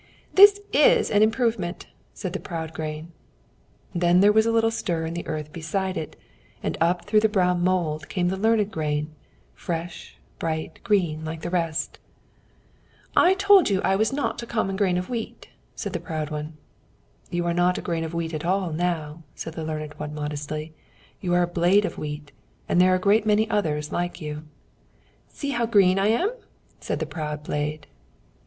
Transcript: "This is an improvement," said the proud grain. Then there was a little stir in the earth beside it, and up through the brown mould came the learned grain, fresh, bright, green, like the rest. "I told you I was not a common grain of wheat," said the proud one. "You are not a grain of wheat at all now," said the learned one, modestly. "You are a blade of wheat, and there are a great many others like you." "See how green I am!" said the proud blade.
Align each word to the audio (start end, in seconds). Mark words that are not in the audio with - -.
"This 0.33 0.59
is 0.73 1.11
an 1.11 1.21
improvement," 1.21 1.85
said 2.11 2.33
the 2.33 2.39
proud 2.39 2.73
grain. 2.73 3.11
Then 3.93 4.19
there 4.19 4.31
was 4.31 4.47
a 4.47 4.51
little 4.51 4.71
stir 4.71 5.05
in 5.05 5.13
the 5.13 5.27
earth 5.27 5.53
beside 5.53 5.95
it, 5.95 6.15
and 6.63 6.75
up 6.81 7.05
through 7.05 7.19
the 7.19 7.29
brown 7.29 7.63
mould 7.63 8.09
came 8.09 8.29
the 8.29 8.35
learned 8.35 8.71
grain, 8.71 9.13
fresh, 9.53 10.17
bright, 10.39 10.79
green, 10.83 11.23
like 11.23 11.43
the 11.43 11.51
rest. 11.51 11.99
"I 13.15 13.35
told 13.35 13.69
you 13.69 13.79
I 13.83 13.95
was 13.95 14.11
not 14.11 14.41
a 14.41 14.47
common 14.47 14.75
grain 14.75 14.97
of 14.97 15.07
wheat," 15.07 15.49
said 15.75 15.93
the 15.93 15.99
proud 15.99 16.31
one. 16.31 16.57
"You 17.29 17.45
are 17.45 17.53
not 17.53 17.77
a 17.77 17.81
grain 17.83 18.03
of 18.03 18.15
wheat 18.15 18.33
at 18.33 18.43
all 18.43 18.73
now," 18.73 19.21
said 19.35 19.53
the 19.53 19.63
learned 19.63 19.93
one, 19.99 20.15
modestly. 20.15 20.73
"You 21.19 21.35
are 21.35 21.43
a 21.43 21.47
blade 21.47 21.85
of 21.85 21.99
wheat, 21.99 22.31
and 22.67 22.81
there 22.81 22.91
are 22.91 22.95
a 22.95 22.99
great 22.99 23.27
many 23.27 23.47
others 23.51 23.91
like 23.91 24.19
you." 24.19 24.47
"See 25.27 25.51
how 25.51 25.67
green 25.67 25.99
I 25.99 26.07
am!" 26.07 26.31
said 26.79 26.97
the 26.97 27.05
proud 27.05 27.43
blade. 27.43 27.85